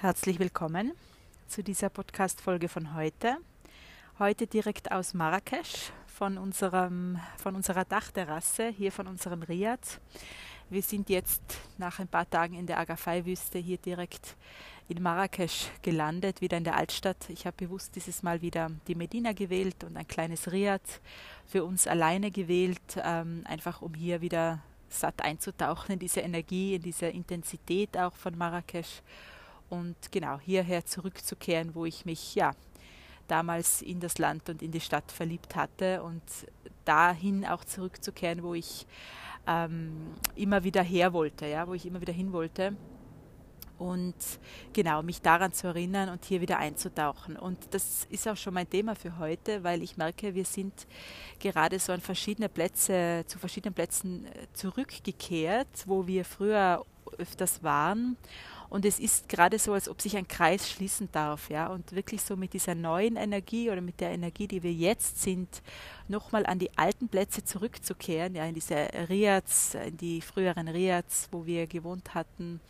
[0.00, 0.92] Herzlich willkommen
[1.46, 3.36] zu dieser Podcast-Folge von heute.
[4.18, 10.00] Heute direkt aus Marrakesch von, unserem, von unserer Dachterrasse, hier von unserem Riad.
[10.70, 11.42] Wir sind jetzt
[11.76, 14.36] nach ein paar Tagen in der Agafay-Wüste hier direkt
[14.88, 17.28] in Marrakesch gelandet, wieder in der Altstadt.
[17.28, 20.80] Ich habe bewusst dieses Mal wieder die Medina gewählt und ein kleines Riad
[21.44, 26.80] für uns alleine gewählt, ähm, einfach um hier wieder satt einzutauchen in diese Energie, in
[26.82, 29.02] diese Intensität auch von Marrakesch
[29.70, 32.52] und genau hierher zurückzukehren, wo ich mich ja
[33.28, 36.22] damals in das Land und in die Stadt verliebt hatte und
[36.84, 38.86] dahin auch zurückzukehren, wo ich
[39.46, 42.76] ähm, immer wieder her wollte, ja, wo ich immer wieder hin wollte
[43.80, 44.14] und
[44.74, 47.36] genau mich daran zu erinnern und hier wieder einzutauchen.
[47.36, 50.86] Und das ist auch schon mein Thema für heute, weil ich merke, wir sind
[51.38, 56.84] gerade so an verschiedene Plätze, zu verschiedenen Plätzen äh, zurückgekehrt, wo wir früher
[57.18, 58.16] öfters waren
[58.70, 62.22] und es ist gerade so, als ob sich ein Kreis schließen darf, ja, und wirklich
[62.22, 65.60] so mit dieser neuen Energie oder mit der Energie, die wir jetzt sind,
[66.06, 71.44] nochmal an die alten Plätze zurückzukehren, ja, in diese Riads, in die früheren Riads, wo
[71.44, 72.60] wir gewohnt hatten.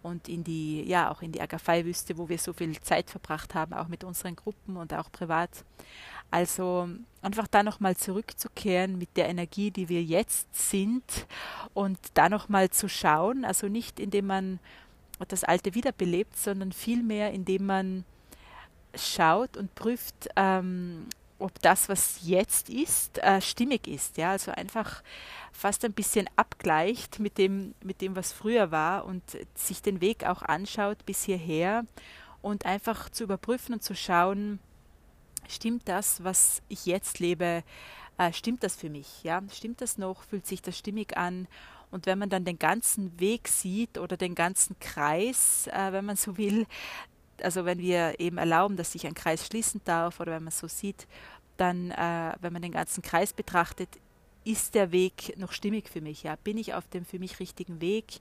[0.00, 3.72] Und in die, ja, auch in die Agafay-Wüste, wo wir so viel Zeit verbracht haben,
[3.72, 5.50] auch mit unseren Gruppen und auch privat.
[6.30, 6.88] Also
[7.20, 11.26] einfach da nochmal zurückzukehren mit der Energie, die wir jetzt sind
[11.74, 14.60] und da nochmal zu schauen, also nicht indem man
[15.26, 18.04] das Alte wiederbelebt, sondern vielmehr, indem man
[18.94, 21.06] schaut und prüft, ähm,
[21.38, 24.16] ob das, was jetzt ist, äh, stimmig ist.
[24.16, 24.32] Ja?
[24.32, 25.02] Also einfach
[25.52, 29.22] fast ein bisschen abgleicht mit dem, mit dem, was früher war und
[29.54, 31.84] sich den Weg auch anschaut bis hierher
[32.42, 34.58] und einfach zu überprüfen und zu schauen,
[35.48, 37.62] stimmt das, was ich jetzt lebe,
[38.18, 39.22] äh, stimmt das für mich?
[39.22, 39.40] Ja?
[39.52, 40.22] Stimmt das noch?
[40.22, 41.46] Fühlt sich das stimmig an?
[41.90, 46.16] Und wenn man dann den ganzen Weg sieht oder den ganzen Kreis, äh, wenn man
[46.16, 46.66] so will,
[47.42, 50.68] also wenn wir eben erlauben, dass sich ein Kreis schließen darf oder wenn man so
[50.68, 51.06] sieht,
[51.56, 53.88] dann, äh, wenn man den ganzen Kreis betrachtet,
[54.44, 56.22] ist der Weg noch stimmig für mich?
[56.22, 56.36] Ja?
[56.36, 58.20] Bin ich auf dem für mich richtigen Weg?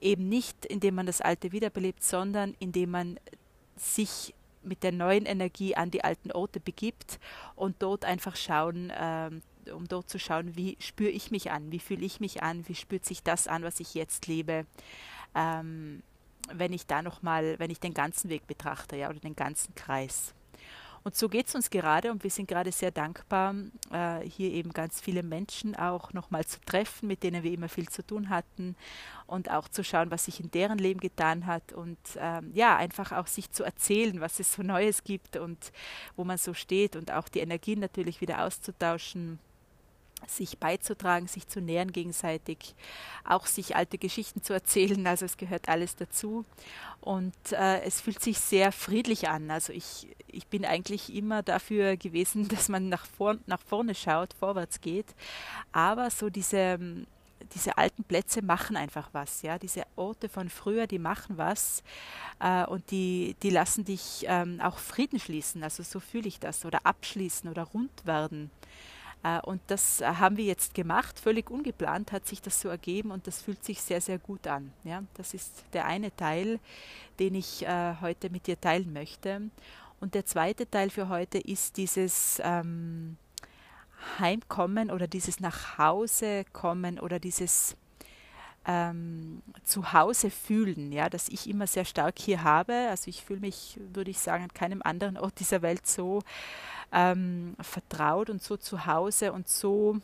[0.00, 3.20] Eben nicht, indem man das Alte wiederbelebt, sondern indem man
[3.76, 7.20] sich mit der neuen Energie an die alten Orte begibt
[7.54, 9.30] und dort einfach schauen, äh,
[9.72, 12.74] um dort zu schauen, wie spüre ich mich an, wie fühle ich mich an, wie
[12.74, 14.66] spürt sich das an, was ich jetzt lebe,
[15.34, 16.02] ähm,
[16.52, 20.34] wenn ich da nochmal, wenn ich den ganzen Weg betrachte, ja, oder den ganzen Kreis.
[21.06, 23.54] Und so geht es uns gerade und wir sind gerade sehr dankbar,
[23.92, 27.88] äh, hier eben ganz viele Menschen auch nochmal zu treffen, mit denen wir immer viel
[27.88, 28.74] zu tun hatten
[29.28, 33.12] und auch zu schauen, was sich in deren Leben getan hat und ähm, ja, einfach
[33.12, 35.70] auch sich zu erzählen, was es so Neues gibt und
[36.16, 39.38] wo man so steht und auch die Energien natürlich wieder auszutauschen
[40.26, 42.74] sich beizutragen, sich zu nähern gegenseitig,
[43.24, 45.06] auch sich alte Geschichten zu erzählen.
[45.06, 46.44] Also es gehört alles dazu.
[47.00, 49.50] Und äh, es fühlt sich sehr friedlich an.
[49.50, 54.32] Also ich, ich bin eigentlich immer dafür gewesen, dass man nach, vor, nach vorne schaut,
[54.34, 55.06] vorwärts geht.
[55.72, 56.78] Aber so diese,
[57.54, 59.42] diese alten Plätze machen einfach was.
[59.42, 59.58] Ja?
[59.58, 61.82] Diese Orte von früher, die machen was
[62.40, 65.62] äh, und die, die lassen dich ähm, auch Frieden schließen.
[65.62, 66.64] Also so fühle ich das.
[66.64, 68.50] Oder abschließen oder rund werden.
[69.22, 73.10] Äh, und das äh, haben wir jetzt gemacht, völlig ungeplant hat sich das so ergeben
[73.10, 74.72] und das fühlt sich sehr, sehr gut an.
[74.84, 76.60] Ja, das ist der eine Teil,
[77.18, 79.42] den ich äh, heute mit dir teilen möchte.
[80.00, 83.16] Und der zweite Teil für heute ist dieses ähm,
[84.18, 87.76] Heimkommen oder dieses Nachhause kommen oder dieses
[88.66, 92.88] ähm, Zuhause fühlen, ja, das ich immer sehr stark hier habe.
[92.90, 96.22] Also ich fühle mich, würde ich sagen, an keinem anderen Ort dieser Welt so
[96.92, 99.98] ähm, vertraut und so zu Hause und so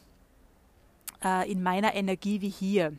[1.24, 2.92] äh, in meiner Energie wie hier.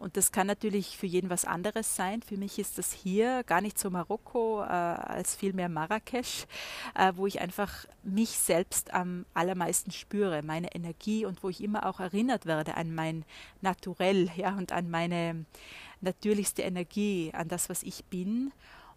[0.00, 2.22] Und das kann natürlich für jeden was anderes sein.
[2.22, 6.46] Für mich ist das hier gar nicht so Marokko äh, als vielmehr Marrakesch,
[6.94, 11.84] äh, wo ich einfach mich selbst am allermeisten spüre, meine Energie und wo ich immer
[11.84, 13.26] auch erinnert werde an mein
[13.60, 15.44] Naturell ja, und an meine
[16.00, 18.52] natürlichste Energie, an das, was ich bin.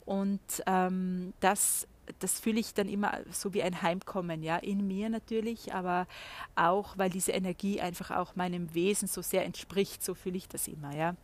[0.05, 1.85] Und ähm, das
[2.19, 6.07] das fühle ich dann immer so wie ein Heimkommen, ja, in mir natürlich, aber
[6.55, 10.67] auch, weil diese Energie einfach auch meinem Wesen so sehr entspricht, so fühle ich das
[10.67, 11.15] immer, ja.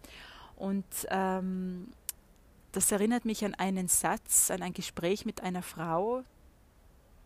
[0.55, 1.87] Und ähm,
[2.71, 6.23] das erinnert mich an einen Satz, an ein Gespräch mit einer Frau,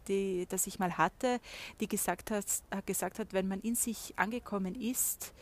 [0.08, 1.40] die, das ich mal hatte,
[1.80, 2.46] die gesagt hat,
[2.86, 5.34] gesagt hat, wenn man in sich angekommen ist,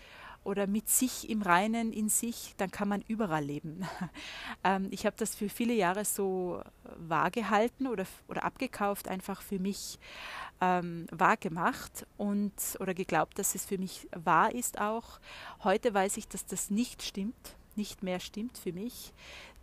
[0.43, 3.85] oder mit sich im Reinen in sich, dann kann man überall leben.
[4.63, 6.61] ähm, ich habe das für viele Jahre so
[6.97, 9.99] wahrgehalten oder, oder abgekauft, einfach für mich
[10.59, 15.19] ähm, wahrgemacht und oder geglaubt, dass es für mich wahr ist auch.
[15.63, 19.13] Heute weiß ich, dass das nicht stimmt nicht mehr stimmt für mich.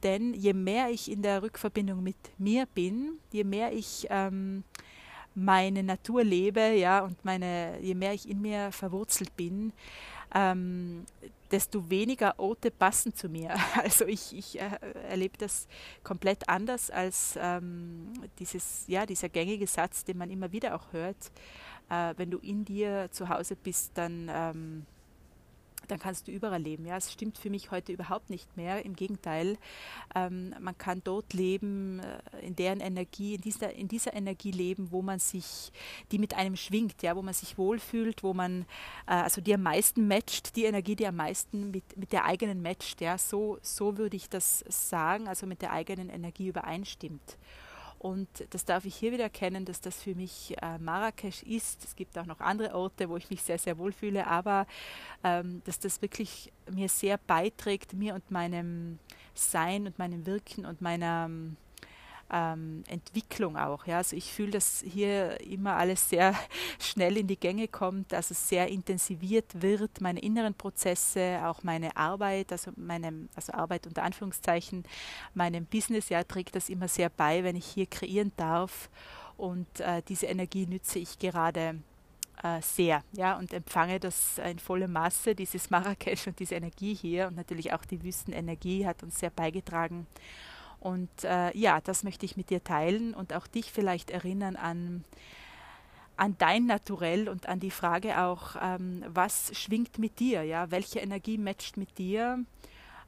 [0.03, 4.65] Denn je mehr ich in der Rückverbindung mit mir bin, je mehr ich ähm,
[5.35, 9.73] meine Natur lebe, ja, und meine, je mehr ich in mir verwurzelt bin,
[10.35, 11.05] ähm,
[11.51, 13.55] desto weniger Orte passen zu mir.
[13.77, 14.79] Also ich, ich äh,
[15.09, 15.67] erlebe das
[16.03, 21.31] komplett anders als ähm, dieses, ja, dieser gängige Satz, den man immer wieder auch hört.
[21.89, 24.87] Äh, wenn du in dir zu Hause bist, dann ähm,
[25.91, 26.87] dann kannst du überall leben.
[26.87, 28.85] Ja, es stimmt für mich heute überhaupt nicht mehr.
[28.85, 29.59] Im Gegenteil,
[30.15, 34.91] ähm, man kann dort leben, äh, in deren Energie, in dieser, in dieser Energie leben,
[34.91, 35.73] wo man sich,
[36.13, 38.63] die mit einem schwingt, ja, wo man sich wohlfühlt, wo man,
[39.07, 42.63] äh, also die am meisten matcht, die Energie, die am meisten mit, mit der eigenen
[42.63, 43.01] matcht.
[43.01, 47.39] Ja, so, so würde ich das sagen, also mit der eigenen Energie übereinstimmt.
[47.99, 51.85] Und das darf ich hier wieder erkennen, dass das für mich äh, Marrakesch ist.
[51.85, 54.67] Es gibt auch noch andere Orte, wo ich mich sehr, sehr wohl fühle, aber
[55.25, 58.99] ähm, dass das wirklich mir sehr beiträgt, mir und meinem
[59.35, 61.29] Sein und meinem Wirken und meiner
[62.31, 63.87] ähm, Entwicklung auch.
[63.87, 63.99] Ja.
[63.99, 66.35] Also ich fühle, dass hier immer alles sehr
[66.79, 72.53] schnell in die Gänge kommt, also sehr intensiviert wird, meine inneren Prozesse, auch meine Arbeit,
[72.53, 74.85] also meinem, also Arbeit unter Anführungszeichen,
[75.35, 78.91] meinem Business, ja, trägt das immer sehr bei, wenn ich hier kreieren darf.
[79.37, 81.79] Und äh, diese Energie nütze ich gerade
[82.43, 87.29] äh, sehr, ja, und empfange das in vollem Maße, dieses Marrakesch und diese Energie hier
[87.29, 90.07] und natürlich auch die Wüstenenergie hat uns sehr beigetragen.
[90.81, 95.05] Und äh, ja, das möchte ich mit dir teilen und auch dich vielleicht erinnern an,
[96.17, 101.01] an dein Naturell und an die Frage auch, ähm, was schwingt mit dir, ja, welche
[101.01, 102.45] Energie matcht mit dir,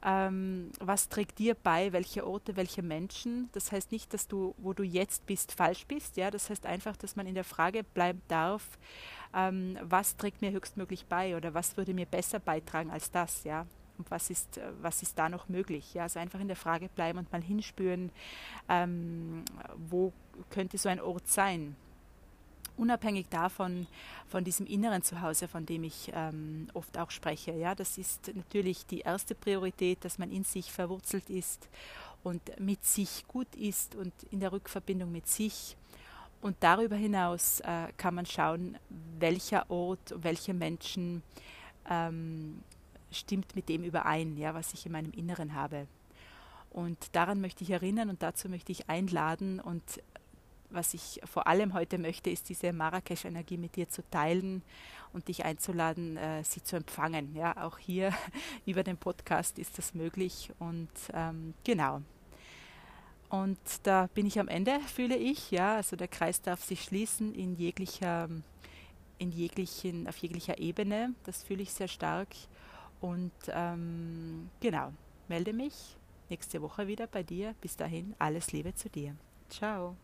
[0.04, 3.50] ähm, was trägt dir bei, welche Orte, welche Menschen.
[3.52, 6.96] Das heißt nicht, dass du, wo du jetzt bist, falsch bist, ja, das heißt einfach,
[6.96, 8.78] dass man in der Frage bleiben darf,
[9.32, 13.66] ähm, was trägt mir höchstmöglich bei oder was würde mir besser beitragen als das, ja
[14.00, 15.94] und was ist, äh, was ist da noch möglich.
[15.94, 18.10] Ja, also einfach in der Frage bleiben und mal hinspüren,
[18.68, 19.44] ähm,
[19.76, 20.12] wo
[20.48, 21.76] könnte so ein Ort sein.
[22.76, 23.86] Unabhängig davon,
[24.26, 27.52] von diesem inneren Zuhause, von dem ich ähm, oft auch spreche.
[27.52, 31.68] Ja, das ist natürlich die erste Priorität, dass man in sich verwurzelt ist
[32.22, 35.76] und mit sich gut ist und in der Rückverbindung mit sich.
[36.40, 38.78] Und darüber hinaus äh, kann man schauen,
[39.18, 41.22] welcher Ort, welche Menschen
[41.90, 42.62] ähm,
[43.10, 45.86] stimmt mit dem überein, ja, was ich in meinem Inneren habe.
[46.70, 49.60] Und daran möchte ich erinnern und dazu möchte ich einladen.
[49.60, 49.82] Und
[50.70, 54.62] was ich vor allem heute möchte, ist diese Marrakesch-Energie mit dir zu teilen
[55.12, 57.34] und dich einzuladen, äh, sie zu empfangen.
[57.34, 58.14] Ja, auch hier
[58.66, 60.50] über den Podcast ist das möglich.
[60.60, 62.02] Und ähm, genau.
[63.30, 65.50] Und da bin ich am Ende, fühle ich.
[65.50, 68.28] Ja, also der Kreis darf sich schließen in jeglicher,
[69.18, 71.14] in jeglichen, auf jeglicher Ebene.
[71.24, 72.28] Das fühle ich sehr stark.
[73.00, 74.92] Und ähm, genau,
[75.28, 75.96] melde mich
[76.28, 77.54] nächste Woche wieder bei dir.
[77.60, 79.16] Bis dahin, alles Liebe zu dir.
[79.48, 79.96] Ciao.